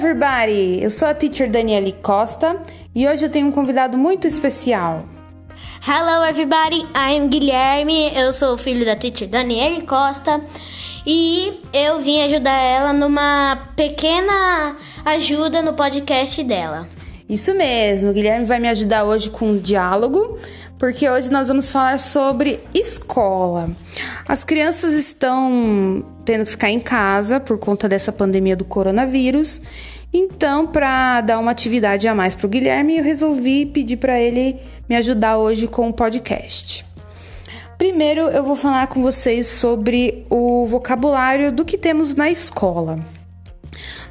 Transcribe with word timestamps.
everybody! 0.00 0.82
Eu 0.82 0.90
sou 0.90 1.06
a 1.08 1.12
teacher 1.12 1.50
Daniele 1.50 1.92
Costa 1.92 2.56
e 2.94 3.06
hoje 3.06 3.26
eu 3.26 3.30
tenho 3.30 3.48
um 3.48 3.52
convidado 3.52 3.98
muito 3.98 4.26
especial. 4.26 5.04
Hello 5.86 6.24
everybody, 6.24 6.86
I'm 6.96 7.28
Guilherme, 7.28 8.10
eu 8.16 8.32
sou 8.32 8.54
o 8.54 8.56
filho 8.56 8.82
da 8.86 8.96
teacher 8.96 9.28
Daniele 9.28 9.82
Costa 9.82 10.40
e 11.06 11.60
eu 11.70 12.00
vim 12.00 12.22
ajudar 12.22 12.58
ela 12.62 12.94
numa 12.94 13.68
pequena 13.76 14.74
ajuda 15.04 15.60
no 15.60 15.74
podcast 15.74 16.42
dela. 16.44 16.88
Isso 17.30 17.54
mesmo, 17.54 18.10
o 18.10 18.12
Guilherme 18.12 18.44
vai 18.44 18.58
me 18.58 18.68
ajudar 18.68 19.04
hoje 19.04 19.30
com 19.30 19.50
um 19.50 19.56
diálogo, 19.56 20.36
porque 20.76 21.08
hoje 21.08 21.30
nós 21.30 21.46
vamos 21.46 21.70
falar 21.70 22.00
sobre 22.00 22.58
escola. 22.74 23.70
As 24.26 24.42
crianças 24.42 24.94
estão 24.94 26.04
tendo 26.24 26.44
que 26.44 26.50
ficar 26.50 26.70
em 26.70 26.80
casa 26.80 27.38
por 27.38 27.56
conta 27.60 27.88
dessa 27.88 28.10
pandemia 28.10 28.56
do 28.56 28.64
coronavírus. 28.64 29.62
Então, 30.12 30.66
para 30.66 31.20
dar 31.20 31.38
uma 31.38 31.52
atividade 31.52 32.08
a 32.08 32.14
mais 32.16 32.34
para 32.34 32.46
o 32.46 32.50
Guilherme, 32.50 32.98
eu 32.98 33.04
resolvi 33.04 33.64
pedir 33.64 33.98
para 33.98 34.20
ele 34.20 34.56
me 34.88 34.96
ajudar 34.96 35.38
hoje 35.38 35.68
com 35.68 35.88
o 35.88 35.92
podcast. 35.92 36.84
Primeiro, 37.78 38.22
eu 38.22 38.42
vou 38.42 38.56
falar 38.56 38.88
com 38.88 39.00
vocês 39.00 39.46
sobre 39.46 40.26
o 40.28 40.66
vocabulário 40.66 41.52
do 41.52 41.64
que 41.64 41.78
temos 41.78 42.12
na 42.16 42.28
escola. 42.28 42.98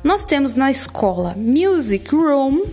Nós 0.02 0.24
temos 0.24 0.56
na 0.56 0.72
escola 0.72 1.36
Music 1.38 2.16
Room, 2.16 2.64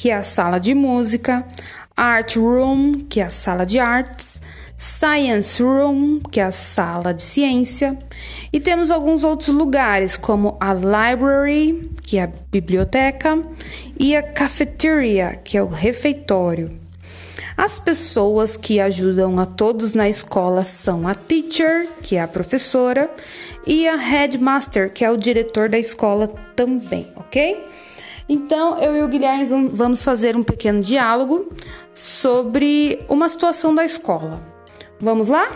que 0.00 0.08
é 0.08 0.14
a 0.14 0.22
sala 0.22 0.58
de 0.58 0.74
música, 0.74 1.46
Art 1.94 2.36
Room, 2.36 3.04
que 3.06 3.20
é 3.20 3.24
a 3.24 3.28
sala 3.28 3.66
de 3.66 3.78
artes, 3.78 4.40
Science 4.74 5.62
Room, 5.62 6.20
que 6.20 6.40
é 6.40 6.44
a 6.44 6.50
sala 6.50 7.12
de 7.12 7.20
ciência, 7.20 7.98
e 8.50 8.58
temos 8.58 8.90
alguns 8.90 9.24
outros 9.24 9.50
lugares, 9.50 10.16
como 10.16 10.56
a 10.58 10.72
Library, 10.72 11.90
que 12.00 12.16
é 12.16 12.22
a 12.22 12.30
biblioteca, 12.50 13.42
e 13.98 14.16
a 14.16 14.22
Cafeteria, 14.22 15.38
que 15.44 15.58
é 15.58 15.62
o 15.62 15.68
refeitório. 15.68 16.80
As 17.54 17.78
pessoas 17.78 18.56
que 18.56 18.80
ajudam 18.80 19.38
a 19.38 19.44
todos 19.44 19.92
na 19.92 20.08
escola 20.08 20.62
são 20.62 21.06
a 21.06 21.14
teacher, 21.14 21.86
que 22.02 22.16
é 22.16 22.22
a 22.22 22.26
professora, 22.26 23.10
e 23.66 23.86
a 23.86 23.96
headmaster, 23.96 24.90
que 24.90 25.04
é 25.04 25.10
o 25.10 25.18
diretor 25.18 25.68
da 25.68 25.78
escola 25.78 26.26
também, 26.56 27.06
ok? 27.16 27.66
Então, 28.32 28.78
eu 28.78 28.96
e 28.96 29.02
o 29.02 29.08
Guilherme 29.08 29.44
vamos 29.72 30.04
fazer 30.04 30.36
um 30.36 30.42
pequeno 30.44 30.80
diálogo 30.80 31.52
sobre 31.92 33.04
uma 33.08 33.28
situação 33.28 33.74
da 33.74 33.84
escola. 33.84 34.40
Vamos 35.00 35.26
lá? 35.26 35.50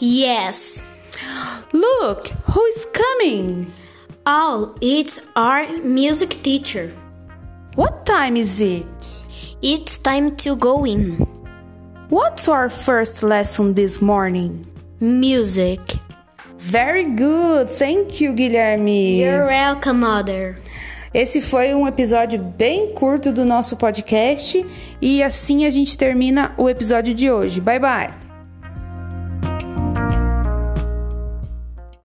Yes. 0.00 0.86
Look, 1.72 2.30
who 2.48 2.64
is 2.68 2.86
coming? 2.86 3.66
Oh, 4.24 4.72
it's 4.80 5.20
our 5.34 5.66
music 5.82 6.36
teacher. 6.42 6.92
What 7.74 8.04
time 8.04 8.38
is 8.38 8.60
it? 8.60 8.86
It's 9.60 9.98
time 9.98 10.30
to 10.44 10.54
go 10.54 10.86
in. 10.86 11.18
What's 12.08 12.46
our 12.46 12.70
first 12.70 13.24
lesson 13.24 13.74
this 13.74 14.00
morning? 14.00 14.62
Music. 15.00 15.80
Very 16.56 17.04
good. 17.16 17.68
Thank 17.68 18.20
you, 18.20 18.32
Guilherme. 18.32 19.18
You're 19.18 19.46
welcome, 19.46 20.00
mother. 20.00 20.56
Esse 21.16 21.40
foi 21.40 21.74
um 21.74 21.88
episódio 21.88 22.38
bem 22.38 22.92
curto 22.92 23.32
do 23.32 23.42
nosso 23.42 23.74
podcast 23.74 24.66
e 25.00 25.22
assim 25.22 25.64
a 25.64 25.70
gente 25.70 25.96
termina 25.96 26.52
o 26.58 26.68
episódio 26.68 27.14
de 27.14 27.30
hoje. 27.30 27.58
Bye 27.58 27.78
bye. 27.78 28.25